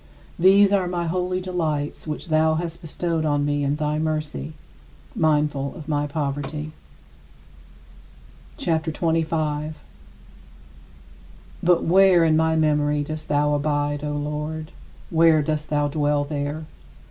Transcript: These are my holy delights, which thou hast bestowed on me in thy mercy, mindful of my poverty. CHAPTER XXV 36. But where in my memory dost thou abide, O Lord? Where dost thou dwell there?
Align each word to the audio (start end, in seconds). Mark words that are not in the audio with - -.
These 0.39 0.73
are 0.73 0.87
my 0.87 1.05
holy 1.05 1.39
delights, 1.39 2.07
which 2.07 2.29
thou 2.29 2.55
hast 2.55 2.81
bestowed 2.81 3.23
on 3.23 3.45
me 3.45 3.63
in 3.63 3.75
thy 3.75 3.99
mercy, 3.99 4.53
mindful 5.15 5.75
of 5.75 5.87
my 5.87 6.07
poverty. 6.07 6.71
CHAPTER 8.57 8.91
XXV 8.91 9.27
36. 9.67 9.79
But 11.61 11.83
where 11.83 12.23
in 12.25 12.35
my 12.35 12.55
memory 12.55 13.03
dost 13.03 13.27
thou 13.27 13.53
abide, 13.53 14.03
O 14.03 14.13
Lord? 14.15 14.71
Where 15.11 15.43
dost 15.43 15.69
thou 15.69 15.87
dwell 15.87 16.23
there? 16.23 16.65